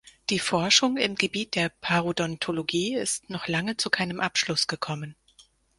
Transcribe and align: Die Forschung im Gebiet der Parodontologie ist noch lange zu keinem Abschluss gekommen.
Die 0.31 0.39
Forschung 0.39 0.97
im 0.97 1.13
Gebiet 1.13 1.53
der 1.53 1.69
Parodontologie 1.69 2.95
ist 2.95 3.29
noch 3.29 3.47
lange 3.47 3.77
zu 3.77 3.91
keinem 3.91 4.19
Abschluss 4.19 4.65
gekommen. 4.65 5.15